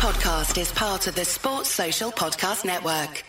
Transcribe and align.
podcast 0.00 0.58
is 0.58 0.72
part 0.72 1.06
of 1.08 1.14
the 1.14 1.26
Sports 1.26 1.68
Social 1.68 2.10
Podcast 2.10 2.64
Network. 2.64 3.22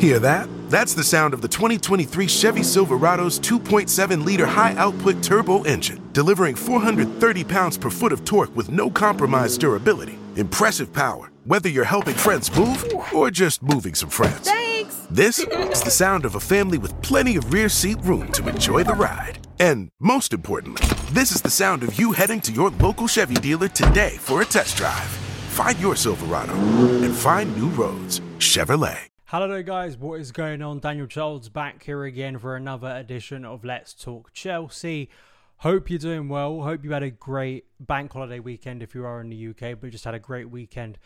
Hear 0.00 0.18
that? 0.18 0.48
That's 0.68 0.94
the 0.94 1.04
sound 1.04 1.32
of 1.32 1.40
the 1.42 1.46
2023 1.46 2.26
Chevy 2.26 2.62
Silverado's 2.62 3.38
2.7 3.38 4.24
liter 4.24 4.46
high 4.46 4.74
output 4.74 5.22
turbo 5.22 5.62
engine, 5.62 6.02
delivering 6.12 6.56
430 6.56 7.44
pounds 7.44 7.78
per 7.78 7.88
foot 7.88 8.10
of 8.12 8.24
torque 8.24 8.54
with 8.56 8.72
no 8.72 8.90
compromised 8.90 9.60
durability. 9.60 10.18
Impressive 10.34 10.92
power, 10.92 11.30
whether 11.44 11.68
you're 11.68 11.84
helping 11.84 12.14
friends 12.14 12.54
move 12.58 12.84
or 13.14 13.30
just 13.30 13.62
moving 13.62 13.94
some 13.94 14.10
friends. 14.10 14.50
Thanks! 14.50 15.06
This 15.08 15.38
is 15.38 15.82
the 15.82 15.90
sound 16.02 16.24
of 16.24 16.34
a 16.34 16.40
family 16.40 16.78
with 16.78 17.00
plenty 17.02 17.36
of 17.36 17.52
rear 17.52 17.68
seat 17.68 17.98
room 18.02 18.32
to 18.32 18.48
enjoy 18.48 18.82
the 18.82 18.94
ride. 18.94 19.38
And 19.60 19.88
most 20.00 20.32
importantly, 20.32 20.95
this 21.12 21.30
is 21.32 21.40
the 21.40 21.50
sound 21.50 21.82
of 21.82 21.98
you 21.98 22.12
heading 22.12 22.40
to 22.40 22.52
your 22.52 22.70
local 22.70 23.06
Chevy 23.06 23.36
dealer 23.36 23.68
today 23.68 24.16
for 24.18 24.42
a 24.42 24.44
test 24.44 24.76
drive. 24.76 25.08
Find 25.50 25.78
your 25.78 25.94
Silverado 25.94 26.52
and 26.52 27.14
find 27.14 27.56
new 27.56 27.68
roads. 27.68 28.20
Chevrolet. 28.38 28.98
Hello 29.26 29.62
guys, 29.62 29.96
what 29.96 30.20
is 30.20 30.30
going 30.32 30.62
on? 30.62 30.78
Daniel 30.78 31.06
Childs 31.06 31.48
back 31.48 31.82
here 31.82 32.04
again 32.04 32.38
for 32.38 32.54
another 32.56 32.88
edition 32.88 33.44
of 33.44 33.64
Let's 33.64 33.92
Talk 33.92 34.32
Chelsea. 34.32 35.08
Hope 35.58 35.90
you're 35.90 35.98
doing 35.98 36.28
well. 36.28 36.62
Hope 36.62 36.84
you 36.84 36.92
had 36.92 37.02
a 37.02 37.10
great 37.10 37.64
bank 37.80 38.12
holiday 38.12 38.40
weekend 38.40 38.82
if 38.82 38.94
you 38.94 39.04
are 39.04 39.20
in 39.20 39.30
the 39.30 39.48
UK, 39.48 39.80
but 39.80 39.90
just 39.90 40.04
had 40.04 40.14
a 40.14 40.18
great 40.18 40.50
weekend 40.50 40.98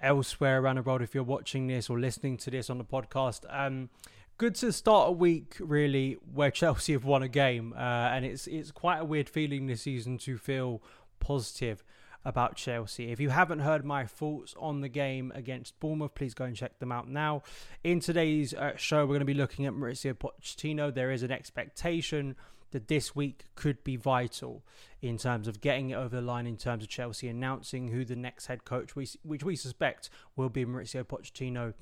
elsewhere 0.00 0.60
around 0.60 0.76
the 0.76 0.82
world 0.82 1.02
if 1.02 1.14
you're 1.14 1.24
watching 1.24 1.66
this 1.66 1.90
or 1.90 1.98
listening 1.98 2.36
to 2.38 2.50
this 2.50 2.70
on 2.70 2.78
the 2.78 2.84
podcast. 2.84 3.40
Um, 3.48 3.90
good 4.38 4.54
to 4.54 4.72
start 4.72 5.08
a 5.08 5.12
week 5.12 5.56
really 5.58 6.16
where 6.32 6.50
Chelsea 6.50 6.92
have 6.92 7.04
won 7.04 7.22
a 7.22 7.28
game, 7.28 7.74
uh, 7.76 7.80
and 7.80 8.24
it's 8.24 8.46
it's 8.46 8.70
quite 8.70 8.98
a 8.98 9.04
weird 9.04 9.28
feeling 9.28 9.66
this 9.66 9.82
season 9.82 10.16
to 10.18 10.38
feel 10.38 10.80
positive 11.20 11.84
about 12.24 12.56
Chelsea. 12.56 13.10
If 13.10 13.20
you 13.20 13.30
haven't 13.30 13.60
heard 13.60 13.84
my 13.84 14.04
thoughts 14.06 14.54
on 14.58 14.80
the 14.80 14.88
game 14.88 15.32
against 15.34 15.78
Bournemouth, 15.80 16.14
please 16.14 16.34
go 16.34 16.44
and 16.44 16.56
check 16.56 16.78
them 16.78 16.92
out 16.92 17.08
now. 17.08 17.42
In 17.84 18.00
today's 18.00 18.54
uh, 18.54 18.76
show, 18.76 19.00
we're 19.00 19.08
going 19.08 19.20
to 19.20 19.24
be 19.24 19.34
looking 19.34 19.66
at 19.66 19.72
Mauricio 19.72 20.14
Pochettino. 20.14 20.92
There 20.92 21.10
is 21.10 21.22
an 21.22 21.30
expectation 21.30 22.36
that 22.70 22.88
this 22.88 23.16
week 23.16 23.44
could 23.54 23.82
be 23.82 23.96
vital 23.96 24.62
in 25.00 25.16
terms 25.16 25.48
of 25.48 25.60
getting 25.60 25.90
it 25.90 25.94
over 25.94 26.16
the 26.16 26.22
line 26.22 26.46
in 26.46 26.56
terms 26.56 26.82
of 26.82 26.90
Chelsea 26.90 27.28
announcing 27.28 27.88
who 27.88 28.04
the 28.04 28.16
next 28.16 28.46
head 28.46 28.64
coach, 28.64 28.94
we, 28.94 29.08
which 29.22 29.42
we 29.42 29.56
suspect 29.56 30.10
will 30.36 30.50
be 30.50 30.66
Mauricio 30.66 31.04
Pochettino 31.04 31.72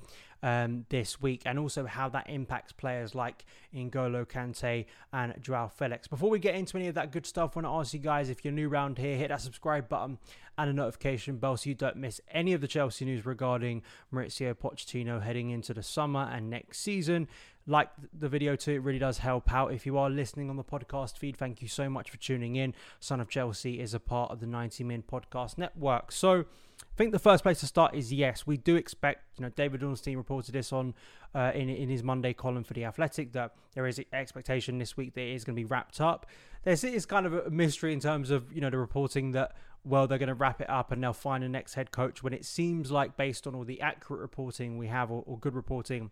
um, 0.43 0.85
this 0.89 1.21
week, 1.21 1.43
and 1.45 1.57
also 1.59 1.85
how 1.85 2.09
that 2.09 2.29
impacts 2.29 2.71
players 2.71 3.15
like 3.15 3.45
N'Golo 3.73 4.25
Kante 4.25 4.85
and 5.13 5.33
Joao 5.41 5.67
Felix. 5.67 6.07
Before 6.07 6.29
we 6.29 6.39
get 6.39 6.55
into 6.55 6.77
any 6.77 6.87
of 6.87 6.95
that 6.95 7.11
good 7.11 7.25
stuff, 7.25 7.51
I 7.55 7.61
want 7.61 7.65
to 7.65 7.79
ask 7.79 7.93
you 7.93 7.99
guys 7.99 8.29
if 8.29 8.43
you're 8.43 8.53
new 8.53 8.69
around 8.69 8.97
here, 8.97 9.17
hit 9.17 9.29
that 9.29 9.41
subscribe 9.41 9.89
button 9.89 10.17
and 10.57 10.69
a 10.69 10.73
notification 10.73 11.37
bell 11.37 11.55
so 11.57 11.69
you 11.69 11.75
don't 11.75 11.97
miss 11.97 12.19
any 12.31 12.53
of 12.53 12.61
the 12.61 12.67
Chelsea 12.67 13.05
news 13.05 13.25
regarding 13.25 13.83
Mauricio 14.13 14.53
Pochettino 14.53 15.21
heading 15.21 15.51
into 15.51 15.73
the 15.73 15.83
summer 15.83 16.29
and 16.31 16.49
next 16.49 16.79
season 16.79 17.27
like 17.67 17.89
the 18.17 18.29
video 18.29 18.55
too. 18.55 18.71
It 18.71 18.83
really 18.83 18.97
does 18.97 19.19
help 19.19 19.51
out. 19.53 19.73
If 19.73 19.85
you 19.85 19.97
are 19.97 20.09
listening 20.09 20.49
on 20.49 20.55
the 20.55 20.63
podcast 20.63 21.17
feed, 21.17 21.37
thank 21.37 21.61
you 21.61 21.67
so 21.67 21.89
much 21.89 22.09
for 22.09 22.17
tuning 22.17 22.55
in. 22.55 22.73
Son 22.99 23.19
of 23.19 23.29
Chelsea 23.29 23.79
is 23.79 23.93
a 23.93 23.99
part 23.99 24.31
of 24.31 24.39
the 24.39 24.47
90 24.47 24.83
Min 24.85 25.03
Podcast 25.03 25.57
Network. 25.57 26.11
So 26.11 26.39
I 26.39 26.95
think 26.95 27.11
the 27.11 27.19
first 27.19 27.43
place 27.43 27.59
to 27.59 27.67
start 27.67 27.93
is 27.93 28.11
yes, 28.13 28.47
we 28.47 28.55
do 28.55 28.77
expect, 28.77 29.37
you 29.37 29.43
know, 29.43 29.49
David 29.49 29.83
Ornstein 29.83 30.15
reported 30.15 30.53
this 30.53 30.71
on 30.71 30.93
uh, 31.35 31.51
in, 31.53 31.69
in 31.69 31.89
his 31.89 32.03
Monday 32.03 32.33
column 32.33 32.63
for 32.63 32.73
The 32.73 32.85
Athletic 32.85 33.33
that 33.33 33.53
there 33.73 33.85
is 33.85 34.01
expectation 34.13 34.77
this 34.77 34.95
week 34.95 35.13
that 35.15 35.21
it 35.21 35.35
is 35.35 35.43
going 35.43 35.55
to 35.55 35.61
be 35.61 35.65
wrapped 35.65 35.99
up. 35.99 36.25
There's 36.63 36.83
is 36.83 37.05
kind 37.05 37.25
of 37.25 37.33
a 37.33 37.49
mystery 37.49 37.91
in 37.91 37.99
terms 37.99 38.31
of, 38.31 38.51
you 38.53 38.61
know, 38.61 38.69
the 38.69 38.77
reporting 38.77 39.31
that 39.33 39.55
well, 39.83 40.05
they're 40.05 40.17
going 40.17 40.27
to 40.27 40.35
wrap 40.35 40.59
it 40.59 40.69
up 40.69 40.91
and 40.91 41.01
they'll 41.01 41.13
find 41.13 41.43
the 41.43 41.49
next 41.49 41.75
head 41.75 41.91
coach 41.91 42.21
when 42.21 42.33
it 42.33 42.43
seems 42.43 42.91
like, 42.91 43.15
based 43.15 43.47
on 43.47 43.55
all 43.55 43.63
the 43.63 43.79
accurate 43.79 44.19
reporting 44.19 44.77
we 44.77 44.87
have 44.87 45.09
or, 45.09 45.23
or 45.25 45.39
good 45.39 45.55
reporting, 45.55 46.11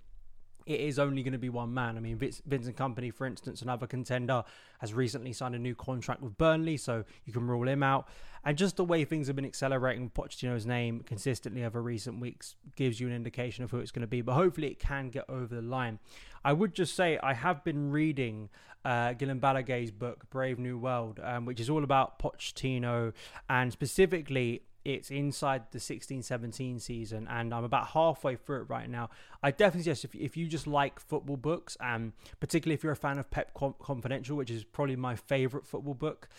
it 0.66 0.80
is 0.80 0.98
only 0.98 1.22
going 1.24 1.34
to 1.34 1.40
be 1.40 1.50
one 1.50 1.74
man. 1.74 1.98
I 1.98 2.00
mean, 2.00 2.18
Vincent 2.18 2.76
Kompany, 2.76 3.14
for 3.14 3.28
instance, 3.28 3.62
another 3.62 3.88
contender, 3.88 4.44
has 4.80 4.94
recently 4.94 5.32
signed 5.34 5.56
a 5.56 5.60
new 5.60 5.76
contract 5.76 6.22
with 6.22 6.38
Burnley, 6.38 6.78
so 6.78 7.04
you 7.26 7.34
can 7.34 7.48
rule 7.48 7.68
him 7.68 7.84
out. 7.84 8.08
And 8.44 8.58
just 8.58 8.78
the 8.78 8.84
way 8.84 9.06
things 9.06 9.28
have 9.28 9.36
been 9.36 9.46
accelerating 9.46 10.10
Pochettino's 10.10 10.66
name 10.66 11.02
consistently 11.02 11.64
over 11.64 11.82
recent 11.82 12.20
weeks 12.20 12.56
gives 12.76 13.00
you 13.00 13.08
an 13.08 13.14
indication 13.14 13.64
of 13.64 13.72
who 13.72 13.80
it's 13.80 13.92
going 13.92 14.02
to 14.02 14.08
be. 14.08 14.22
But 14.22 14.34
hopefully, 14.34 14.68
it 14.68 14.80
can 14.80 15.10
get 15.10 15.26
over 15.30 15.56
the 15.56 15.62
line. 15.62 16.00
I 16.44 16.54
would 16.54 16.76
just 16.76 16.96
say 16.96 17.18
I 17.24 17.34
have 17.34 17.64
been 17.64 17.92
reading 17.92 18.50
uh, 18.84 19.14
Guillem 19.14 19.40
Balagué's 19.40 19.90
book, 19.92 20.30
Brave 20.30 20.60
New 20.60 20.78
World, 20.78 21.20
um, 21.24 21.46
which 21.46 21.60
is 21.60 21.72
all 21.72 21.84
about 21.84 22.20
Pochettino 22.20 23.14
and 23.50 23.72
specifically 23.72 24.62
it's 24.86 25.12
inside 25.12 25.64
the 25.72 25.80
16-17 25.80 26.80
season 26.80 27.28
and 27.30 27.54
i'm 27.54 27.64
about 27.64 27.88
halfway 27.88 28.36
through 28.36 28.62
it 28.62 28.70
right 28.70 28.90
now 28.90 29.10
i 29.44 29.52
definitely 29.52 29.82
suggest 29.82 30.06
if, 30.06 30.16
if 30.16 30.38
you 30.38 30.48
just 30.48 30.68
like 30.68 31.00
football 31.00 31.38
books 31.38 31.76
and 31.82 32.14
particularly 32.40 32.76
if 32.76 32.84
you're 32.84 32.94
a 32.94 32.96
fan 32.96 33.18
of 33.18 33.30
pep 33.32 33.52
confidential 33.80 34.38
which 34.38 34.52
is 34.52 34.64
probably 34.64 34.96
my 34.96 35.16
favorite 35.16 35.66
football 35.66 35.96
book 35.96 36.30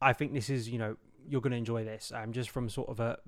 i 0.00 0.12
think 0.12 0.32
this 0.32 0.48
is 0.48 0.68
you 0.68 0.78
know 0.78 0.96
you're 1.28 1.40
going 1.40 1.52
to 1.52 1.56
enjoy 1.56 1.84
this. 1.84 2.12
Um, 2.14 2.32
just 2.32 2.50
from 2.50 2.68
sort 2.68 2.88
of 2.88 3.00
a 3.00 3.18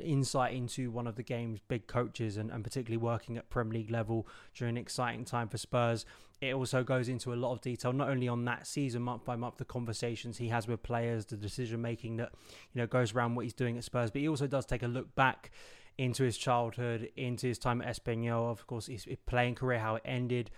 insight 0.00 0.54
into 0.54 0.90
one 0.90 1.06
of 1.06 1.16
the 1.16 1.22
game's 1.22 1.60
big 1.68 1.86
coaches 1.86 2.36
and, 2.36 2.50
and 2.50 2.62
particularly 2.62 2.98
working 2.98 3.36
at 3.36 3.48
Premier 3.50 3.80
League 3.80 3.90
level 3.90 4.26
during 4.54 4.76
an 4.76 4.80
exciting 4.80 5.24
time 5.24 5.48
for 5.48 5.58
Spurs. 5.58 6.04
It 6.40 6.54
also 6.54 6.84
goes 6.84 7.08
into 7.08 7.32
a 7.32 7.36
lot 7.36 7.52
of 7.52 7.62
detail, 7.62 7.92
not 7.92 8.08
only 8.10 8.28
on 8.28 8.44
that 8.44 8.66
season, 8.66 9.02
month 9.02 9.24
by 9.24 9.36
month, 9.36 9.56
the 9.56 9.64
conversations 9.64 10.36
he 10.36 10.48
has 10.48 10.68
with 10.68 10.82
players, 10.82 11.24
the 11.26 11.36
decision 11.36 11.80
making 11.80 12.18
that 12.18 12.32
you 12.74 12.80
know 12.80 12.86
goes 12.86 13.14
around 13.14 13.34
what 13.36 13.46
he's 13.46 13.54
doing 13.54 13.78
at 13.78 13.84
Spurs, 13.84 14.10
but 14.10 14.20
he 14.20 14.28
also 14.28 14.46
does 14.46 14.66
take 14.66 14.82
a 14.82 14.88
look 14.88 15.14
back 15.14 15.50
into 15.98 16.24
his 16.24 16.36
childhood, 16.36 17.10
into 17.16 17.46
his 17.46 17.58
time 17.58 17.80
at 17.80 17.88
Espanyol, 17.88 18.50
of 18.50 18.66
course, 18.66 18.86
his 18.86 19.06
playing 19.26 19.54
career, 19.54 19.78
how 19.78 19.94
it 19.94 20.02
ended 20.04 20.50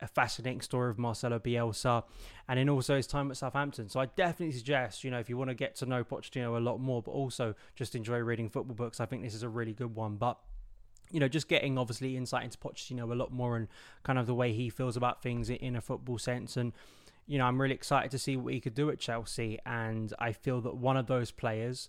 a 0.00 0.06
fascinating 0.06 0.60
story 0.60 0.90
of 0.90 0.98
Marcelo 0.98 1.38
Bielsa, 1.38 2.04
and 2.48 2.58
then 2.58 2.68
also 2.68 2.96
his 2.96 3.06
time 3.06 3.30
at 3.30 3.36
Southampton. 3.36 3.88
So 3.88 4.00
I 4.00 4.06
definitely 4.06 4.52
suggest, 4.52 5.02
you 5.02 5.10
know, 5.10 5.18
if 5.18 5.28
you 5.28 5.36
want 5.36 5.50
to 5.50 5.54
get 5.54 5.76
to 5.76 5.86
know 5.86 6.04
Pochettino 6.04 6.56
a 6.56 6.60
lot 6.60 6.78
more, 6.78 7.02
but 7.02 7.12
also 7.12 7.54
just 7.74 7.94
enjoy 7.94 8.18
reading 8.18 8.48
football 8.48 8.74
books, 8.74 9.00
I 9.00 9.06
think 9.06 9.22
this 9.22 9.34
is 9.34 9.42
a 9.42 9.48
really 9.48 9.72
good 9.72 9.94
one. 9.94 10.16
But 10.16 10.38
you 11.10 11.20
know, 11.20 11.28
just 11.28 11.48
getting 11.48 11.78
obviously 11.78 12.16
insight 12.16 12.44
into 12.44 12.58
Pochettino 12.58 13.10
a 13.10 13.14
lot 13.14 13.32
more 13.32 13.56
and 13.56 13.68
kind 14.02 14.18
of 14.18 14.26
the 14.26 14.34
way 14.34 14.52
he 14.52 14.68
feels 14.70 14.96
about 14.96 15.22
things 15.22 15.50
in 15.50 15.76
a 15.76 15.80
football 15.80 16.18
sense. 16.18 16.56
And, 16.56 16.72
you 17.26 17.38
know, 17.38 17.46
I'm 17.46 17.60
really 17.60 17.74
excited 17.74 18.10
to 18.10 18.18
see 18.18 18.36
what 18.36 18.52
he 18.52 18.60
could 18.60 18.74
do 18.74 18.90
at 18.90 18.98
Chelsea. 18.98 19.58
And 19.64 20.12
I 20.18 20.32
feel 20.32 20.60
that 20.62 20.76
one 20.76 20.96
of 20.96 21.06
those 21.06 21.30
players, 21.30 21.88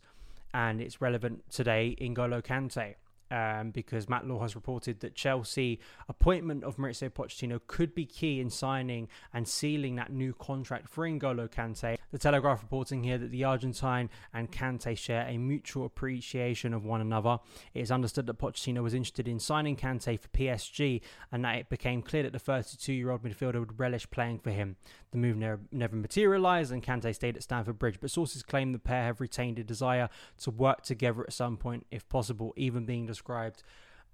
and 0.53 0.80
it's 0.81 1.02
relevant 1.02 1.50
today, 1.50 1.96
N'Golo 2.00 2.44
Kante 2.44 2.96
um, 3.31 3.72
because 3.72 4.08
Matt 4.08 4.28
Law 4.28 4.40
has 4.42 4.56
reported 4.56 5.00
that 5.02 5.16
Chelsea 5.16 5.80
appointment 6.08 6.64
of 6.64 6.78
Mauricio 6.78 7.09
Pochettino 7.09 7.59
could 7.68 7.96
be 7.96 8.06
key 8.06 8.40
in 8.40 8.50
signing 8.50 9.08
and 9.34 9.47
sealing 9.47 9.96
that 9.96 10.12
new 10.12 10.34
contract 10.34 10.88
for 10.90 11.08
N'Golo 11.08 11.50
Kante. 11.50 11.97
The 12.11 12.17
Telegraph 12.17 12.61
reporting 12.61 13.03
here 13.03 13.17
that 13.17 13.31
the 13.31 13.43
Argentine 13.43 14.09
and 14.33 14.51
Kante 14.51 14.97
share 14.97 15.27
a 15.27 15.38
mutual 15.38 15.85
appreciation 15.85 16.73
of 16.73 16.85
one 16.85 17.01
another. 17.01 17.39
It 17.73 17.81
is 17.81 17.91
understood 17.91 18.27
that 18.27 18.39
Pochettino 18.39 18.81
was 18.81 18.93
interested 18.93 19.27
in 19.27 19.39
signing 19.39 19.75
Kante 19.75 20.19
for 20.19 20.27
PSG 20.29 21.01
and 21.31 21.43
that 21.43 21.57
it 21.57 21.69
became 21.69 22.01
clear 22.01 22.23
that 22.23 22.33
the 22.33 22.39
32-year-old 22.39 23.23
midfielder 23.23 23.59
would 23.59 23.79
relish 23.79 24.09
playing 24.09 24.39
for 24.39 24.51
him. 24.51 24.77
The 25.11 25.17
move 25.17 25.38
never, 25.38 25.59
never 25.71 25.95
materialised 25.95 26.71
and 26.71 26.83
Kante 26.83 27.13
stayed 27.13 27.38
at 27.38 27.43
Stamford 27.43 27.79
Bridge, 27.79 27.99
but 27.99 28.11
sources 28.11 28.43
claim 28.43 28.72
the 28.72 28.79
pair 28.79 29.03
have 29.03 29.22
retained 29.22 29.59
a 29.59 29.63
desire 29.63 30.09
to 30.39 30.51
work 30.51 30.83
together 30.83 31.23
at 31.23 31.33
some 31.33 31.57
point, 31.57 31.85
if 31.91 32.07
possible, 32.09 32.53
even 32.55 32.85
being 32.85 33.05
described 33.05 33.63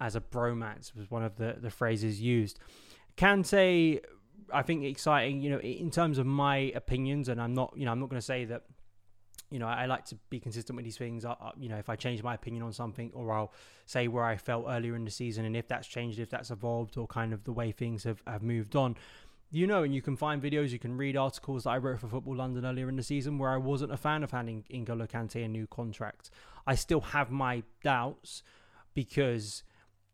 as 0.01 0.15
a 0.15 0.21
bromance 0.21 0.95
was 0.95 1.09
one 1.11 1.23
of 1.23 1.35
the, 1.35 1.57
the 1.59 1.69
phrases 1.69 2.19
used. 2.19 2.59
Kante, 3.15 4.01
I 4.53 4.61
think 4.61 4.83
exciting, 4.83 5.41
you 5.41 5.49
know, 5.51 5.59
in 5.59 5.91
terms 5.91 6.17
of 6.17 6.25
my 6.25 6.71
opinions, 6.75 7.29
and 7.29 7.41
I'm 7.41 7.53
not, 7.53 7.73
you 7.75 7.85
know, 7.85 7.91
I'm 7.91 7.99
not 7.99 8.09
going 8.09 8.19
to 8.19 8.25
say 8.25 8.45
that, 8.45 8.63
you 9.49 9.59
know, 9.59 9.67
I 9.67 9.85
like 9.85 10.05
to 10.05 10.15
be 10.29 10.39
consistent 10.39 10.75
with 10.77 10.85
these 10.85 10.97
things. 10.97 11.25
I, 11.25 11.35
you 11.59 11.69
know, 11.69 11.77
if 11.77 11.89
I 11.89 11.95
change 11.95 12.23
my 12.23 12.33
opinion 12.33 12.63
on 12.63 12.71
something, 12.73 13.11
or 13.13 13.31
I'll 13.33 13.53
say 13.85 14.07
where 14.07 14.23
I 14.23 14.37
felt 14.37 14.65
earlier 14.67 14.95
in 14.95 15.03
the 15.03 15.11
season, 15.11 15.45
and 15.45 15.55
if 15.55 15.67
that's 15.67 15.87
changed, 15.87 16.19
if 16.19 16.29
that's 16.29 16.51
evolved, 16.51 16.97
or 16.97 17.07
kind 17.07 17.33
of 17.33 17.43
the 17.43 17.51
way 17.51 17.71
things 17.71 18.03
have, 18.03 18.21
have 18.25 18.43
moved 18.43 18.75
on 18.75 18.95
you 19.51 19.67
know, 19.67 19.83
and 19.83 19.93
you 19.93 20.01
can 20.01 20.15
find 20.15 20.41
videos, 20.41 20.69
you 20.69 20.79
can 20.79 20.95
read 20.95 21.17
articles 21.17 21.65
that 21.65 21.71
I 21.71 21.77
wrote 21.77 21.99
for 21.99 22.07
Football 22.07 22.37
London 22.37 22.65
earlier 22.65 22.87
in 22.87 22.95
the 22.95 23.03
season 23.03 23.37
where 23.37 23.49
I 23.49 23.57
wasn't 23.57 23.91
a 23.91 23.97
fan 23.97 24.23
of 24.23 24.31
handing 24.31 24.63
N'Golo 24.71 25.09
Kante 25.09 25.43
a 25.43 25.47
new 25.47 25.67
contract. 25.67 26.31
I 26.65 26.75
still 26.75 27.01
have 27.01 27.29
my 27.29 27.63
doubts 27.83 28.43
because, 28.93 29.63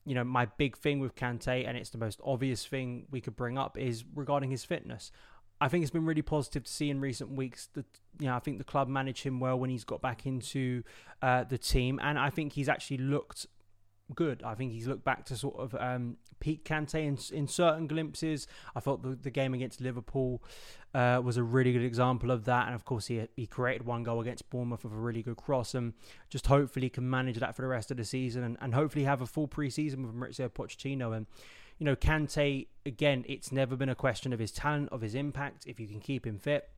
you 0.08 0.16
know, 0.16 0.24
my 0.24 0.46
big 0.46 0.78
thing 0.78 1.00
with 1.00 1.16
Kante, 1.16 1.68
and 1.68 1.78
it's 1.78 1.90
the 1.90 1.98
most 1.98 2.22
obvious 2.24 2.66
thing 2.66 3.08
we 3.12 3.20
could 3.20 3.36
bring 3.36 3.58
up, 3.58 3.78
is 3.78 4.06
regarding 4.16 4.50
his 4.50 4.64
fitness. 4.64 5.12
I 5.60 5.68
think 5.68 5.82
it's 5.82 5.92
been 5.92 6.06
really 6.06 6.22
positive 6.22 6.64
to 6.64 6.72
see 6.72 6.90
in 6.90 7.02
recent 7.02 7.32
weeks 7.32 7.68
that 7.74 7.86
you 8.20 8.28
know 8.28 8.36
I 8.36 8.40
think 8.40 8.58
the 8.58 8.64
club 8.64 8.88
managed 8.88 9.24
him 9.24 9.40
well 9.40 9.60
when 9.60 9.70
he's 9.70 9.84
got 9.84 10.02
back 10.02 10.26
into 10.26 10.84
uh, 11.22 11.44
the 11.44 11.58
team, 11.58 12.00
and 12.02 12.18
I 12.18 12.30
think 12.30 12.54
he's 12.54 12.70
actually 12.70 13.00
looked 13.00 13.48
good. 14.16 14.44
I 14.44 14.56
think 14.56 14.72
he's 14.72 14.88
looked 14.88 15.04
back 15.04 15.26
to 15.26 15.36
sort 15.36 15.58
of 15.58 15.76
um, 15.80 16.18
peak 16.40 16.64
Kante 16.64 17.06
in, 17.06 17.18
in 17.36 17.48
certain 17.48 17.88
glimpses. 17.88 18.48
I 18.76 18.80
thought 18.80 19.04
the, 19.04 19.16
the 19.16 19.30
game 19.30 19.54
against 19.54 19.82
Liverpool 19.82 20.42
uh, 20.94 21.22
was 21.24 21.38
a 21.38 21.44
really 21.44 21.74
good 21.74 21.84
example 21.84 22.32
of 22.32 22.46
that. 22.46 22.68
And 22.68 22.76
of 22.76 22.86
course, 22.86 23.08
he, 23.08 23.28
he 23.36 23.46
created 23.48 23.86
one 23.86 24.04
goal 24.04 24.22
against 24.22 24.50
Bournemouth 24.50 24.84
with 24.84 24.94
a 24.94 24.98
really 24.98 25.22
good 25.22 25.38
cross. 25.38 25.76
And 25.76 25.94
just 26.30 26.48
hopefully 26.48 26.90
can 26.90 27.10
manage 27.10 27.38
that 27.40 27.56
for 27.56 27.62
the 27.62 27.68
rest 27.68 27.92
of 27.92 27.98
the 27.98 28.06
season 28.06 28.44
and, 28.44 28.58
and 28.62 28.74
hopefully 28.74 29.06
have 29.06 29.22
a 29.22 29.28
full 29.28 29.48
preseason 29.48 30.06
with 30.06 30.16
Mauricio 30.16 30.50
Pochettino. 30.50 31.16
And, 31.16 31.26
you 31.78 31.86
know, 31.86 31.96
Kante, 31.96 32.68
again, 32.86 33.26
it's 33.28 33.52
never 33.52 33.76
been 33.76 33.90
a 33.90 33.96
question 33.96 34.34
of 34.34 34.40
his 34.40 34.52
talent, 34.52 34.90
of 34.92 35.02
his 35.02 35.16
impact, 35.16 35.66
if 35.66 35.80
you 35.80 35.88
can 35.88 36.00
keep 36.00 36.26
him 36.26 36.40
fit 36.40 36.70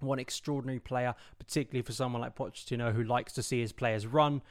one 0.00 0.18
extraordinary 0.18 0.78
player, 0.78 1.14
particularly 1.38 1.82
for 1.82 1.92
someone 1.92 2.20
like 2.20 2.36
Pochettino 2.36 2.94
who 2.94 3.02
likes 3.02 3.32
to 3.32 3.42
see 3.42 3.60
his 3.60 3.72
players 3.72 4.06
run 4.06 4.42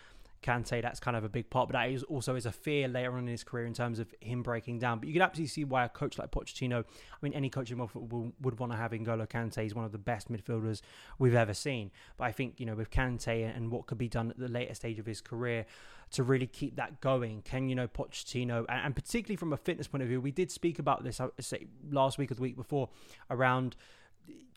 can 0.41 0.63
say 0.63 0.81
that's 0.81 0.99
kind 0.99 1.17
of 1.17 1.23
a 1.23 1.29
big 1.29 1.49
part, 1.49 1.69
but 1.69 1.73
that 1.73 1.89
is 1.89 2.03
also 2.03 2.35
is 2.35 2.45
a 2.45 2.51
fear 2.51 2.87
later 2.87 3.13
on 3.13 3.19
in 3.19 3.27
his 3.27 3.43
career 3.43 3.65
in 3.65 3.73
terms 3.73 3.99
of 3.99 4.13
him 4.19 4.43
breaking 4.43 4.79
down. 4.79 4.99
But 4.99 5.07
you 5.07 5.13
can 5.13 5.21
absolutely 5.21 5.49
see 5.49 5.63
why 5.63 5.85
a 5.85 5.89
coach 5.89 6.17
like 6.17 6.31
Pochettino, 6.31 6.83
I 6.83 7.17
mean, 7.21 7.33
any 7.33 7.49
coach 7.49 7.71
in 7.71 7.77
football 7.87 8.31
would 8.41 8.59
want 8.59 8.71
to 8.71 8.77
have 8.77 8.91
N'Golo 8.91 9.27
Kante. 9.27 9.63
He's 9.63 9.75
one 9.75 9.85
of 9.85 9.91
the 9.91 9.97
best 9.97 10.31
midfielders 10.31 10.81
we've 11.17 11.35
ever 11.35 11.53
seen. 11.53 11.91
But 12.17 12.25
I 12.25 12.31
think, 12.31 12.59
you 12.59 12.65
know, 12.65 12.75
with 12.75 12.91
Kante 12.91 13.55
and 13.55 13.71
what 13.71 13.87
could 13.87 13.97
be 13.97 14.07
done 14.07 14.29
at 14.29 14.37
the 14.37 14.47
later 14.47 14.75
stage 14.75 14.99
of 14.99 15.05
his 15.05 15.21
career, 15.21 15.65
to 16.11 16.23
really 16.23 16.47
keep 16.47 16.75
that 16.75 17.01
going? 17.01 17.41
Can 17.41 17.67
you 17.67 17.75
know 17.75 17.87
Pochettino, 17.87 18.65
and, 18.69 18.95
particularly 18.95 19.35
from 19.35 19.53
a 19.53 19.57
fitness 19.57 19.87
point 19.87 20.03
of 20.03 20.09
view, 20.09 20.21
we 20.21 20.31
did 20.31 20.51
speak 20.51 20.79
about 20.79 21.03
this 21.03 21.19
I 21.19 21.27
say 21.39 21.65
last 21.89 22.17
week 22.17 22.31
or 22.31 22.35
the 22.35 22.41
week 22.41 22.55
before 22.55 22.89
around 23.29 23.75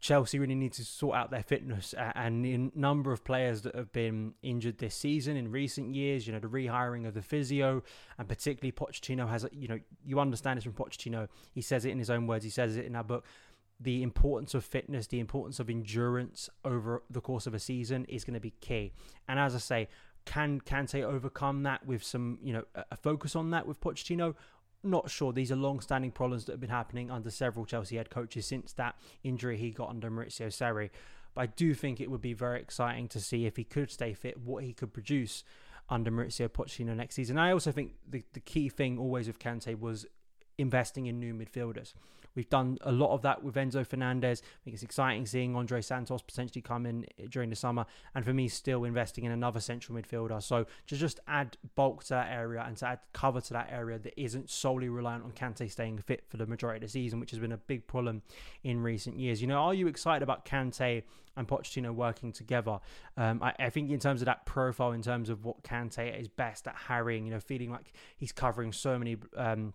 Chelsea 0.01 0.39
really 0.39 0.55
need 0.55 0.73
to 0.75 0.85
sort 0.85 1.17
out 1.17 1.31
their 1.31 1.43
fitness 1.43 1.93
and 2.15 2.45
the 2.45 2.71
number 2.75 3.13
of 3.13 3.25
players 3.25 3.63
that 3.63 3.75
have 3.75 3.93
been 3.93 4.35
injured 4.43 4.79
this 4.79 4.95
season 4.95 5.37
in 5.37 5.51
recent 5.51 5.95
years, 5.95 6.27
you 6.27 6.33
know, 6.33 6.39
the 6.39 6.47
rehiring 6.47 7.07
of 7.07 7.15
the 7.15 7.23
physio 7.23 7.83
and 8.17 8.29
particularly 8.29 8.71
Pochettino 8.71 9.29
has, 9.29 9.45
you 9.51 9.67
know, 9.67 9.81
you 10.05 10.21
understand 10.21 10.57
this 10.57 10.65
from 10.65 10.75
Pochettino. 10.75 11.29
He 11.53 11.63
says 11.63 11.85
it 11.85 11.91
in 11.91 11.99
his 11.99 12.11
own 12.11 12.29
words, 12.29 12.45
he 12.45 12.51
says 12.51 12.77
it 12.77 12.87
in 12.87 12.95
our 12.95 13.03
book. 13.03 13.25
The 13.81 14.03
importance 14.03 14.55
of 14.55 14.65
fitness, 14.65 15.09
the 15.09 15.21
importance 15.21 15.59
of 15.59 15.69
endurance 15.69 16.49
over 16.65 17.03
the 17.11 17.21
course 17.21 17.47
of 17.47 17.55
a 17.55 17.61
season 17.61 18.05
is 18.09 18.25
going 18.25 18.35
to 18.35 18.41
be 18.41 18.55
key. 18.61 18.93
And 19.29 19.39
as 19.39 19.55
I 19.55 19.59
say, 19.59 19.89
can 20.25 20.61
Kante 20.61 21.03
overcome 21.03 21.63
that 21.63 21.87
with 21.87 22.05
some, 22.05 22.39
you 22.43 22.53
know, 22.53 22.65
a 22.75 22.97
focus 22.97 23.35
on 23.35 23.51
that 23.51 23.67
with 23.67 23.81
Pochettino? 23.81 24.35
Not 24.85 25.11
sure. 25.11 25.33
These 25.33 25.51
are 25.51 25.57
long-standing 25.57 26.13
problems 26.13 26.45
that 26.45 26.53
have 26.53 26.61
been 26.61 26.71
happening 26.71 27.11
under 27.11 27.31
several 27.31 27.67
Chelsea 27.67 27.97
head 27.97 28.11
coaches 28.11 28.47
since 28.47 28.73
that 28.75 28.95
injury 29.25 29.57
he 29.57 29.71
got 29.71 29.91
under 29.91 30.11
Maurizio 30.11 30.47
Sarri. 30.49 30.91
But 31.35 31.41
I 31.41 31.47
do 31.47 31.75
think 31.75 32.01
it 32.01 32.11
would 32.11 32.21
be 32.21 32.33
very 32.33 32.61
exciting 32.61 33.09
to 33.09 33.21
see 33.21 33.47
if 33.47 33.57
he 33.57 33.65
could 33.65 33.91
stay 33.91 34.15
fit, 34.15 34.41
what 34.41 34.65
he 34.65 34.73
could 34.73 34.93
produce 34.93 35.45
under 35.91 36.11
Mauricio 36.11 36.49
Pochettino 36.49 36.95
next 36.95 37.15
season. 37.15 37.39
I 37.39 37.53
also 37.53 37.73
think 37.73 37.95
the, 38.09 38.23
the 38.35 38.41
key 38.41 38.69
thing 38.69 38.99
always 38.99 39.27
with 39.27 39.39
Kante 39.39 39.79
was 39.79 40.07
investing 40.59 41.07
in 41.07 41.19
new 41.19 41.33
midfielders. 41.35 41.95
We've 42.39 42.49
done 42.49 42.79
a 42.83 42.93
lot 42.93 43.13
of 43.13 43.23
that 43.23 43.43
with 43.43 43.57
Enzo 43.57 43.85
Fernandez. 43.85 44.43
I 44.45 44.65
think 44.65 44.75
it's 44.75 44.85
exciting 44.85 45.27
seeing 45.27 45.57
Andrey 45.57 45.83
Santos 45.83 46.23
potentially 46.23 46.63
come 46.63 46.87
in 46.87 47.05
during 47.31 47.51
the 47.51 47.57
summer. 47.57 47.85
And 48.15 48.25
for 48.25 48.33
me, 48.33 48.47
still 48.47 48.85
investing 48.85 49.25
in 49.25 49.33
another 49.33 49.59
central 49.59 49.99
midfielder. 49.99 50.41
So 50.41 50.67
to 50.87 50.97
just 50.97 51.19
add 51.27 51.57
bulk 51.75 52.05
to 52.05 52.11
that 52.11 52.31
area 52.31 52.63
and 52.65 52.77
to 52.77 52.87
add 52.87 53.01
cover 53.13 53.41
to 53.41 53.53
that 53.55 53.71
area 53.73 53.99
that 53.99 54.21
isn't 54.21 54.51
solely 54.51 54.89
reliant 54.89 55.25
on 55.25 55.33
Kante 55.33 55.69
staying 55.69 55.99
fit 55.99 56.25
for 56.29 56.37
the 56.37 56.47
majority 56.47 56.77
of 56.77 56.83
the 56.83 56.93
season, 56.93 57.19
which 57.19 57.33
has 57.33 57.41
been 57.41 57.51
a 57.51 57.57
big 57.57 57.89
problem 57.89 58.23
in 58.63 58.85
recent 58.85 59.19
years. 59.19 59.41
You 59.43 59.49
know, 59.49 59.59
are 59.59 59.75
you 59.75 59.89
excited 59.89 60.23
about 60.23 60.45
Kante 60.45 61.03
and 61.37 61.49
Pochettino 61.49 61.93
working 61.93 62.31
together? 62.31 62.79
Um, 63.17 63.43
I, 63.43 63.53
I, 63.59 63.71
think 63.71 63.91
in 63.91 63.99
terms 63.99 64.23
of 64.23 64.27
that 64.27 64.47
profile, 64.47 64.93
in 64.93 65.03
terms 65.03 65.29
of 65.29 65.45
what 65.45 65.65
Kante 65.65 66.21
is 66.21 66.29
best 66.29 66.69
at 66.69 66.77
harrying, 66.77 67.27
you 67.27 67.33
know, 67.33 67.41
feeling 67.41 67.73
like 67.73 67.93
he's 68.17 68.31
covering 68.31 68.73
so 68.73 68.97
many. 68.97 69.17
Um, 69.37 69.73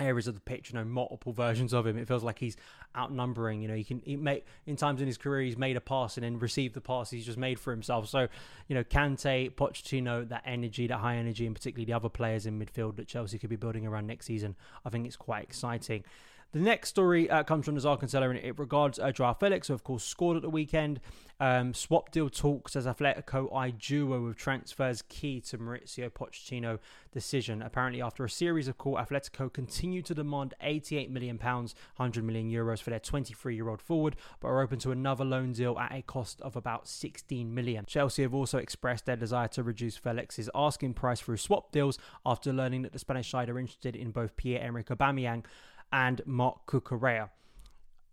areas 0.00 0.26
of 0.26 0.34
the 0.34 0.40
pitch, 0.40 0.70
you 0.70 0.78
know, 0.78 0.84
multiple 0.84 1.32
versions 1.32 1.72
of 1.72 1.86
him. 1.86 1.96
It 1.98 2.08
feels 2.08 2.24
like 2.24 2.38
he's 2.38 2.56
outnumbering. 2.96 3.62
You 3.62 3.68
know, 3.68 3.74
he 3.74 3.84
can 3.84 4.02
he 4.04 4.16
make 4.16 4.44
in 4.66 4.76
times 4.76 5.00
in 5.00 5.06
his 5.06 5.18
career 5.18 5.42
he's 5.42 5.58
made 5.58 5.76
a 5.76 5.80
pass 5.80 6.16
and 6.16 6.24
then 6.24 6.38
received 6.38 6.74
the 6.74 6.80
pass 6.80 7.10
he's 7.10 7.26
just 7.26 7.38
made 7.38 7.60
for 7.60 7.70
himself. 7.70 8.08
So, 8.08 8.28
you 8.68 8.74
know, 8.74 8.84
Kante, 8.84 9.52
Pochettino, 9.52 10.28
that 10.28 10.42
energy, 10.44 10.86
that 10.86 10.98
high 10.98 11.16
energy, 11.16 11.46
and 11.46 11.54
particularly 11.54 11.84
the 11.84 11.92
other 11.92 12.08
players 12.08 12.46
in 12.46 12.58
midfield 12.58 12.96
that 12.96 13.06
Chelsea 13.06 13.38
could 13.38 13.50
be 13.50 13.56
building 13.56 13.86
around 13.86 14.06
next 14.06 14.26
season, 14.26 14.56
I 14.84 14.90
think 14.90 15.06
it's 15.06 15.16
quite 15.16 15.44
exciting. 15.44 16.04
The 16.52 16.58
next 16.58 16.88
story 16.88 17.30
uh, 17.30 17.44
comes 17.44 17.64
from 17.64 17.76
Nizaar 17.76 18.00
Kinsella 18.00 18.28
and 18.28 18.38
it 18.38 18.58
regards 18.58 18.98
uh, 18.98 19.12
Joao 19.12 19.34
Felix, 19.34 19.68
who 19.68 19.74
of 19.74 19.84
course 19.84 20.02
scored 20.02 20.36
at 20.36 20.42
the 20.42 20.50
weekend. 20.50 21.00
Um, 21.38 21.72
swap 21.72 22.10
deal 22.10 22.28
talks 22.28 22.74
as 22.74 22.86
Atletico 22.86 23.54
eye 23.54 23.70
duo 23.70 24.26
with 24.26 24.36
transfers 24.36 25.00
key 25.02 25.40
to 25.42 25.58
Mauricio 25.58 26.10
Pochettino 26.10 26.80
decision. 27.12 27.62
Apparently, 27.62 28.02
after 28.02 28.24
a 28.24 28.28
series 28.28 28.66
of 28.66 28.76
calls, 28.78 28.98
Atletico 28.98 29.50
continue 29.50 30.02
to 30.02 30.12
demand 30.12 30.52
88 30.60 31.08
million 31.08 31.38
pounds, 31.38 31.74
100 31.96 32.24
million 32.24 32.50
euros 32.50 32.82
for 32.82 32.90
their 32.90 33.00
23-year-old 33.00 33.80
forward, 33.80 34.16
but 34.40 34.48
are 34.48 34.60
open 34.60 34.80
to 34.80 34.90
another 34.90 35.24
loan 35.24 35.52
deal 35.52 35.78
at 35.78 35.92
a 35.92 36.02
cost 36.02 36.42
of 36.42 36.56
about 36.56 36.88
16 36.88 37.54
million. 37.54 37.86
Chelsea 37.86 38.22
have 38.22 38.34
also 38.34 38.58
expressed 38.58 39.06
their 39.06 39.16
desire 39.16 39.48
to 39.48 39.62
reduce 39.62 39.96
Felix's 39.96 40.50
asking 40.54 40.94
price 40.94 41.20
through 41.20 41.36
swap 41.38 41.70
deals 41.70 41.96
after 42.26 42.52
learning 42.52 42.82
that 42.82 42.92
the 42.92 42.98
Spanish 42.98 43.30
side 43.30 43.48
are 43.48 43.58
interested 43.58 43.94
in 43.94 44.10
both 44.10 44.36
Pierre-Emerick 44.36 44.88
Aubameyang 44.88 45.44
and 45.92 46.20
Marc 46.26 46.66
Cucurella. 46.66 47.30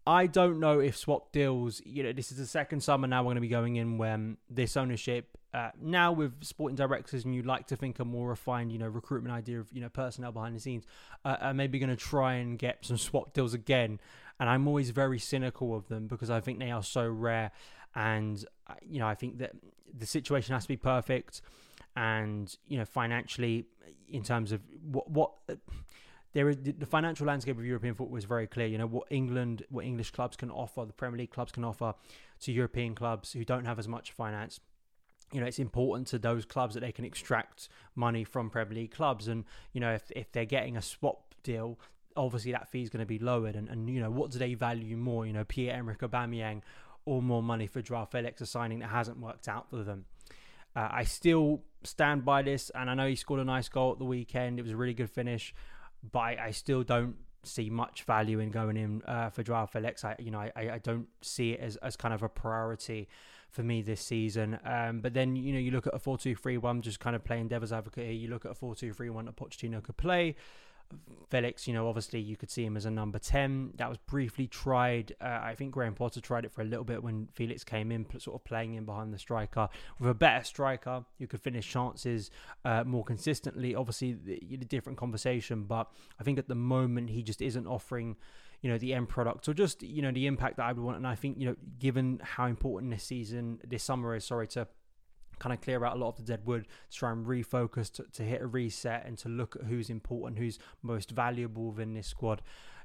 I 0.05 0.25
don't 0.25 0.61
know 0.61 0.79
if 0.79 0.95
swap 0.95 1.33
deals, 1.33 1.81
you 1.85 2.01
know, 2.01 2.13
this 2.13 2.31
is 2.31 2.37
the 2.37 2.45
second 2.45 2.81
summer 2.81 3.07
now 3.07 3.23
we're 3.23 3.27
going 3.27 3.35
to 3.35 3.41
be 3.41 3.49
going 3.49 3.75
in 3.75 3.97
when 3.97 4.37
this 4.49 4.77
ownership, 4.77 5.37
uh, 5.53 5.71
now 5.81 6.13
with 6.13 6.45
sporting 6.45 6.77
directors 6.77 7.25
and 7.25 7.35
you'd 7.35 7.45
like 7.45 7.67
to 7.67 7.75
think 7.75 7.99
a 7.99 8.05
more 8.05 8.29
refined, 8.29 8.71
you 8.71 8.77
know, 8.77 8.87
recruitment 8.87 9.35
idea 9.35 9.59
of, 9.59 9.67
you 9.73 9.81
know, 9.81 9.89
personnel 9.89 10.31
behind 10.31 10.55
the 10.55 10.61
scenes, 10.61 10.85
uh, 11.25 11.35
are 11.41 11.53
maybe 11.53 11.77
going 11.77 11.89
to 11.89 11.97
try 11.97 12.35
and 12.35 12.57
get 12.57 12.85
some 12.85 12.97
swap 12.97 13.33
deals 13.33 13.53
again. 13.53 13.99
And 14.39 14.49
I'm 14.49 14.65
always 14.65 14.91
very 14.91 15.19
cynical 15.19 15.75
of 15.75 15.89
them 15.89 16.07
because 16.07 16.29
I 16.29 16.39
think 16.39 16.59
they 16.59 16.71
are 16.71 16.83
so 16.83 17.05
rare. 17.05 17.51
And, 17.93 18.43
uh, 18.67 18.75
you 18.81 18.99
know, 18.99 19.07
I 19.07 19.15
think 19.15 19.39
that 19.39 19.53
the 19.93 20.05
situation 20.05 20.53
has 20.53 20.63
to 20.63 20.69
be 20.69 20.77
perfect. 20.77 21.41
And, 21.97 22.55
you 22.67 22.77
know, 22.77 22.85
financially, 22.85 23.65
in 24.07 24.23
terms 24.23 24.53
of 24.53 24.61
what, 24.89 25.09
what, 25.09 25.31
there 26.33 26.49
is 26.49 26.57
the 26.61 26.85
financial 26.85 27.25
landscape 27.25 27.57
of 27.57 27.65
European 27.65 27.95
football 27.95 28.17
is 28.17 28.25
very 28.25 28.47
clear. 28.47 28.67
You 28.67 28.77
know 28.77 28.87
what 28.87 29.07
England, 29.09 29.63
what 29.69 29.85
English 29.85 30.11
clubs 30.11 30.35
can 30.35 30.51
offer, 30.51 30.85
the 30.85 30.93
Premier 30.93 31.19
League 31.19 31.31
clubs 31.31 31.51
can 31.51 31.63
offer 31.63 31.93
to 32.41 32.51
European 32.51 32.95
clubs 32.95 33.33
who 33.33 33.43
don't 33.43 33.65
have 33.65 33.79
as 33.79 33.87
much 33.87 34.11
finance. 34.11 34.59
You 35.33 35.41
know, 35.41 35.47
it's 35.47 35.59
important 35.59 36.07
to 36.09 36.19
those 36.19 36.45
clubs 36.45 36.73
that 36.75 36.81
they 36.81 36.91
can 36.91 37.05
extract 37.05 37.69
money 37.95 38.23
from 38.23 38.49
Premier 38.49 38.75
League 38.75 38.91
clubs, 38.91 39.27
and 39.27 39.45
you 39.73 39.81
know 39.81 39.93
if 39.93 40.11
if 40.15 40.31
they're 40.31 40.45
getting 40.45 40.77
a 40.77 40.81
swap 40.81 41.33
deal, 41.43 41.79
obviously 42.15 42.51
that 42.51 42.69
fee 42.69 42.83
is 42.83 42.89
going 42.89 43.01
to 43.01 43.05
be 43.05 43.19
lowered. 43.19 43.55
And 43.55 43.69
and 43.69 43.89
you 43.89 43.99
know 43.99 44.11
what 44.11 44.31
do 44.31 44.39
they 44.39 44.53
value 44.53 44.97
more? 44.97 45.25
You 45.25 45.33
know, 45.33 45.43
Pierre 45.43 45.77
Emerick 45.77 45.99
Aubameyang 45.99 46.61
or 47.05 47.21
more 47.21 47.41
money 47.41 47.67
for 47.67 47.81
Joao 47.81 48.05
Felix, 48.05 48.41
a 48.41 48.45
signing 48.45 48.79
that 48.79 48.89
hasn't 48.89 49.19
worked 49.19 49.47
out 49.47 49.69
for 49.69 49.81
them. 49.83 50.05
Uh, 50.75 50.89
I 50.91 51.03
still 51.05 51.61
stand 51.83 52.25
by 52.25 52.41
this, 52.41 52.69
and 52.75 52.89
I 52.89 52.93
know 52.93 53.07
he 53.07 53.15
scored 53.15 53.39
a 53.39 53.45
nice 53.45 53.69
goal 53.69 53.93
at 53.93 53.97
the 53.97 54.05
weekend. 54.05 54.59
It 54.59 54.63
was 54.63 54.73
a 54.73 54.77
really 54.77 54.93
good 54.93 55.09
finish 55.09 55.55
but 56.11 56.19
I, 56.19 56.37
I 56.45 56.51
still 56.51 56.83
don't 56.83 57.15
see 57.43 57.69
much 57.69 58.03
value 58.03 58.39
in 58.39 58.49
going 58.49 58.77
in 58.77 59.01
uh, 59.03 59.29
for 59.29 59.43
Joao 59.43 59.65
Felix. 59.65 60.03
I, 60.03 60.15
you 60.19 60.31
know, 60.31 60.39
I, 60.39 60.51
I 60.55 60.79
don't 60.81 61.07
see 61.21 61.51
it 61.51 61.59
as, 61.59 61.75
as 61.77 61.95
kind 61.95 62.13
of 62.13 62.23
a 62.23 62.29
priority 62.29 63.07
for 63.49 63.63
me 63.63 63.81
this 63.81 64.01
season. 64.01 64.59
Um, 64.65 64.99
but 64.99 65.13
then, 65.13 65.35
you 65.35 65.53
know, 65.53 65.59
you 65.59 65.71
look 65.71 65.87
at 65.87 65.93
a 65.93 65.99
4 65.99 66.17
2 66.17 66.35
3 66.35 66.57
1, 66.57 66.81
just 66.81 66.99
kind 66.99 67.15
of 67.15 67.23
playing 67.23 67.47
devil's 67.47 67.71
advocate 67.71 68.05
here. 68.05 68.13
You 68.13 68.29
look 68.29 68.45
at 68.45 68.51
a 68.51 68.55
4 68.55 68.75
2 68.75 68.93
3 68.93 69.09
1 69.09 69.25
that 69.25 69.35
Pochettino 69.35 69.81
could 69.81 69.97
play. 69.97 70.35
Felix, 71.29 71.67
you 71.67 71.73
know, 71.73 71.87
obviously 71.87 72.19
you 72.19 72.37
could 72.37 72.49
see 72.49 72.63
him 72.63 72.77
as 72.77 72.85
a 72.85 72.91
number 72.91 73.19
10. 73.19 73.73
That 73.77 73.89
was 73.89 73.97
briefly 74.07 74.47
tried. 74.47 75.13
Uh, 75.19 75.39
I 75.41 75.55
think 75.55 75.71
Graham 75.71 75.93
Potter 75.93 76.21
tried 76.21 76.45
it 76.45 76.51
for 76.51 76.61
a 76.61 76.65
little 76.65 76.85
bit 76.85 77.03
when 77.03 77.27
Felix 77.33 77.63
came 77.63 77.91
in, 77.91 78.05
sort 78.19 78.35
of 78.35 78.45
playing 78.45 78.75
in 78.75 78.85
behind 78.85 79.13
the 79.13 79.19
striker. 79.19 79.67
With 79.99 80.09
a 80.09 80.13
better 80.13 80.43
striker, 80.43 81.03
you 81.17 81.27
could 81.27 81.41
finish 81.41 81.69
chances 81.69 82.31
uh, 82.63 82.83
more 82.85 83.03
consistently. 83.03 83.75
Obviously, 83.75 84.13
the, 84.13 84.39
the 84.49 84.65
different 84.65 84.97
conversation, 84.97 85.63
but 85.63 85.91
I 86.19 86.23
think 86.23 86.39
at 86.39 86.47
the 86.47 86.55
moment 86.55 87.09
he 87.09 87.23
just 87.23 87.41
isn't 87.41 87.67
offering 87.67 88.15
you 88.61 88.71
know 88.71 88.77
the 88.79 88.91
end 88.91 89.07
product 89.07 89.47
or 89.47 89.53
just 89.53 89.83
you 89.83 90.01
know 90.01 90.11
the 90.11 90.25
impact 90.25 90.57
that 90.57 90.63
I 90.63 90.73
would 90.73 90.83
want. 90.83 90.97
And 90.97 91.05
I 91.05 91.15
think 91.15 91.37
you 91.37 91.47
know 91.47 91.55
given 91.79 92.19
how 92.23 92.47
important 92.47 92.91
this 92.91 93.03
season, 93.03 93.59
this 93.67 93.83
summer 93.83 94.15
is, 94.15 94.25
sorry 94.25 94.47
to 94.49 94.67
kind 95.39 95.53
of 95.53 95.61
clear 95.61 95.83
out 95.85 95.95
a 95.95 95.99
lot 95.99 96.09
of 96.09 96.17
the 96.17 96.23
dead 96.23 96.45
wood 96.45 96.67
to 96.89 96.97
try 96.97 97.11
and 97.11 97.25
refocus 97.25 97.91
to, 97.93 98.03
to 98.13 98.23
hit 98.23 98.41
a 98.41 98.47
reset 98.47 99.05
and 99.05 99.17
to 99.19 99.29
look 99.29 99.55
at 99.55 99.63
who's 99.63 99.89
important, 99.89 100.39
who's 100.39 100.59
most 100.81 101.11
valuable 101.11 101.71
within 101.71 101.93
this 101.93 102.07
squad. 102.07 102.41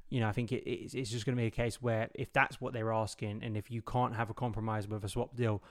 You 0.09 0.21
know, 0.21 0.29
I 0.29 0.33
think 0.33 0.53
it, 0.53 0.69
it's, 0.69 1.11
just 1.11 1.25
going 1.25 1.37
to 1.37 1.41
be 1.41 1.47
a 1.47 1.51
case 1.51 1.81
where 1.81 2.11
if 2.15 2.33
that's 2.33 2.61
what 2.61 2.73
they're 2.73 2.93
asking, 2.93 3.43
and 3.43 3.57
if 3.57 3.71
you 3.71 3.83
can't 3.83 4.15
have 4.15 4.31
a 4.31 4.35
compromise 4.35 4.87
with 4.87 5.05
a 5.05 5.09
swap 5.09 5.35
deal, 5.35 5.63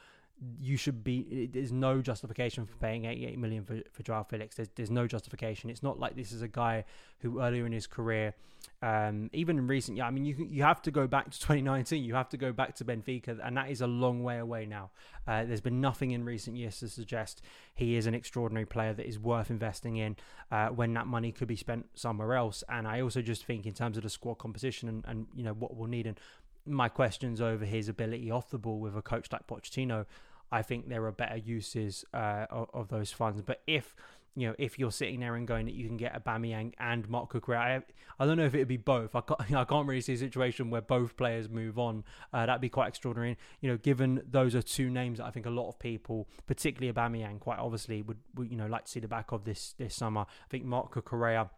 you 0.59 0.75
should 0.75 1.03
be. 1.03 1.49
There's 1.51 1.71
no 1.71 2.01
justification 2.01 2.65
for 2.65 2.75
paying 2.77 3.05
88 3.05 3.37
million 3.37 3.63
for 3.63 3.81
for 3.91 4.01
Joao 4.01 4.23
Felix. 4.23 4.55
There's 4.55 4.69
there's 4.75 4.89
no 4.89 5.05
justification. 5.05 5.69
It's 5.69 5.83
not 5.83 5.99
like 5.99 6.15
this 6.15 6.31
is 6.31 6.41
a 6.41 6.47
guy 6.47 6.85
who 7.19 7.41
earlier 7.41 7.65
in 7.67 7.71
his 7.71 7.85
career, 7.85 8.33
um, 8.81 9.29
even 9.33 9.59
in 9.59 9.67
recent 9.67 9.97
years. 9.97 10.07
I 10.07 10.09
mean, 10.09 10.25
you 10.25 10.47
you 10.49 10.63
have 10.63 10.81
to 10.83 10.91
go 10.91 11.05
back 11.05 11.29
to 11.29 11.39
2019. 11.39 12.03
You 12.03 12.15
have 12.15 12.29
to 12.29 12.37
go 12.37 12.51
back 12.51 12.73
to 12.75 12.85
Benfica, 12.85 13.39
and 13.43 13.55
that 13.55 13.69
is 13.69 13.81
a 13.81 13.87
long 13.87 14.23
way 14.23 14.39
away 14.39 14.65
now. 14.65 14.89
Uh, 15.27 15.43
there's 15.45 15.61
been 15.61 15.79
nothing 15.79 16.09
in 16.09 16.25
recent 16.25 16.57
years 16.57 16.79
to 16.79 16.89
suggest 16.89 17.43
he 17.75 17.95
is 17.95 18.07
an 18.07 18.15
extraordinary 18.15 18.65
player 18.65 18.93
that 18.93 19.07
is 19.07 19.19
worth 19.19 19.51
investing 19.51 19.97
in 19.97 20.15
uh, 20.51 20.69
when 20.69 20.93
that 20.93 21.05
money 21.05 21.31
could 21.31 21.47
be 21.47 21.55
spent 21.55 21.87
somewhere 21.93 22.33
else. 22.33 22.63
And 22.67 22.87
I 22.87 23.01
also 23.01 23.21
just 23.21 23.45
think 23.45 23.67
in 23.67 23.73
terms 23.73 23.97
of 23.97 24.03
the 24.03 24.09
squad 24.09 24.39
composition 24.39 24.89
and, 24.89 25.05
and 25.07 25.27
you 25.35 25.43
know 25.43 25.53
what 25.53 25.75
we'll 25.75 25.87
need 25.87 26.07
and 26.07 26.19
my 26.65 26.87
questions 26.87 27.41
over 27.41 27.65
his 27.65 27.89
ability 27.89 28.29
off 28.29 28.49
the 28.49 28.57
ball 28.57 28.79
with 28.79 28.95
a 28.95 29.01
coach 29.01 29.31
like 29.31 29.47
Pochettino 29.47 30.05
I 30.51 30.61
think 30.61 30.89
there 30.89 31.05
are 31.05 31.11
better 31.11 31.37
uses 31.37 32.05
uh, 32.13 32.45
of, 32.49 32.69
of, 32.73 32.87
those 32.89 33.11
funds. 33.11 33.41
But 33.41 33.61
if 33.67 33.95
you 34.35 34.47
know, 34.47 34.55
if 34.57 34.79
you're 34.79 34.91
sitting 34.91 35.19
there 35.19 35.35
and 35.35 35.47
going 35.47 35.65
that 35.65 35.73
you 35.73 35.87
can 35.87 35.97
get 35.97 36.13
Aubameyang 36.13 36.73
and 36.79 37.07
Marc 37.09 37.33
Cucurella, 37.33 37.57
I, 37.59 37.81
I 38.19 38.25
don't 38.25 38.37
know 38.37 38.45
if 38.45 38.55
it 38.55 38.59
would 38.59 38.67
be 38.67 38.77
both. 38.77 39.13
I 39.15 39.21
can't, 39.21 39.41
I 39.55 39.63
can't 39.65 39.87
really 39.87 40.01
see 40.01 40.13
a 40.13 40.17
situation 40.17 40.69
where 40.69 40.81
both 40.81 41.17
players 41.17 41.49
move 41.49 41.77
on. 41.77 42.03
Uh, 42.31 42.45
that'd 42.45 42.61
be 42.61 42.69
quite 42.69 42.87
extraordinary. 42.87 43.37
You 43.59 43.71
know, 43.71 43.77
given 43.77 44.21
those 44.29 44.55
are 44.55 44.61
two 44.61 44.89
names 44.89 45.17
that 45.17 45.25
I 45.25 45.31
think 45.31 45.45
a 45.45 45.49
lot 45.51 45.69
of 45.69 45.79
people, 45.79 46.29
particularly 46.47 46.93
Aubameyang, 46.93 47.39
quite 47.39 47.59
obviously 47.59 48.01
would, 48.01 48.19
would 48.35 48.49
you 48.49 48.57
know 48.57 48.67
like 48.67 48.85
to 48.85 48.91
see 48.91 48.99
the 48.99 49.07
back 49.07 49.31
of 49.31 49.43
this 49.43 49.73
this 49.77 49.95
summer. 49.95 50.21
I 50.21 50.47
think 50.49 50.63
Marc 50.63 50.93
Cucurella 50.93 51.49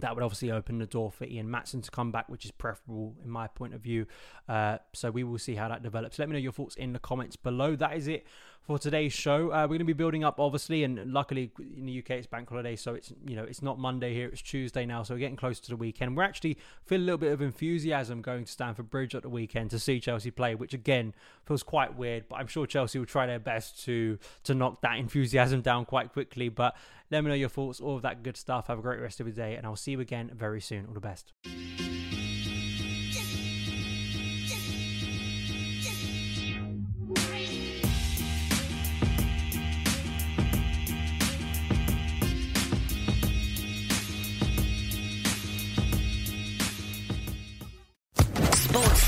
that 0.00 0.14
would 0.14 0.22
obviously 0.22 0.50
open 0.50 0.78
the 0.78 0.86
door 0.86 1.10
for 1.10 1.24
Ian 1.24 1.48
Maatsen 1.48 1.82
to 1.82 1.90
come 1.90 2.12
back, 2.12 2.28
which 2.28 2.44
is 2.44 2.50
preferable 2.50 3.16
in 3.24 3.30
my 3.30 3.48
point 3.48 3.74
of 3.74 3.80
view. 3.80 4.06
Uh, 4.48 4.78
so 4.92 5.10
we 5.10 5.24
will 5.24 5.38
see 5.38 5.54
how 5.54 5.68
that 5.68 5.82
develops. 5.82 6.18
Let 6.18 6.28
me 6.28 6.34
know 6.34 6.40
your 6.40 6.52
thoughts 6.52 6.76
in 6.76 6.92
the 6.92 6.98
comments 6.98 7.36
below. 7.36 7.74
That 7.74 7.96
is 7.96 8.08
it 8.08 8.26
for 8.60 8.78
today's 8.78 9.12
show. 9.12 9.50
Uh, 9.50 9.62
we're 9.62 9.68
going 9.68 9.78
to 9.80 9.84
be 9.84 9.92
building 9.92 10.24
up, 10.24 10.38
obviously, 10.38 10.84
and 10.84 11.12
luckily 11.12 11.50
in 11.76 11.86
the 11.86 11.98
UK 11.98 12.10
it's 12.10 12.26
bank 12.26 12.48
holiday, 12.48 12.76
so 12.76 12.94
it's 12.94 13.12
you 13.26 13.34
know 13.34 13.44
it's 13.44 13.62
not 13.62 13.78
Monday 13.78 14.12
here, 14.14 14.28
it's 14.28 14.42
Tuesday 14.42 14.84
now, 14.84 15.02
so 15.02 15.14
we're 15.14 15.20
getting 15.20 15.36
close 15.36 15.58
to 15.60 15.70
the 15.70 15.76
weekend. 15.76 16.16
We're 16.16 16.22
actually 16.24 16.58
feeling 16.84 17.02
a 17.02 17.06
little 17.06 17.18
bit 17.18 17.32
of 17.32 17.40
enthusiasm 17.40 18.20
going 18.20 18.44
to 18.44 18.52
Stamford 18.52 18.90
Bridge 18.90 19.14
at 19.14 19.22
the 19.22 19.28
weekend 19.28 19.70
to 19.70 19.78
see 19.78 20.00
Chelsea 20.00 20.30
play, 20.30 20.54
which 20.54 20.74
again 20.74 21.14
feels 21.46 21.62
quite 21.62 21.96
weird, 21.96 22.28
but 22.28 22.36
I'm 22.36 22.46
sure 22.46 22.66
Chelsea 22.66 22.98
will 22.98 23.06
try 23.06 23.26
their 23.26 23.38
best 23.38 23.82
to 23.84 24.18
to 24.44 24.54
knock 24.54 24.82
that 24.82 24.98
enthusiasm 24.98 25.62
down 25.62 25.84
quite 25.84 26.12
quickly. 26.12 26.48
But 26.48 26.76
let 27.10 27.24
me 27.24 27.28
know 27.28 27.34
your 27.34 27.48
thoughts, 27.48 27.80
all 27.80 27.96
of 27.96 28.02
that 28.02 28.22
good 28.22 28.36
stuff. 28.36 28.66
Have 28.66 28.78
a 28.78 28.82
great 28.82 29.00
rest 29.00 29.20
of 29.20 29.26
your 29.26 29.34
day, 29.34 29.56
and 29.56 29.66
I'll 29.66 29.76
see 29.76 29.92
you 29.92 30.00
again 30.00 30.30
very 30.34 30.60
soon. 30.60 30.86
All 30.86 30.94
the 30.94 31.00
best. 31.00 31.32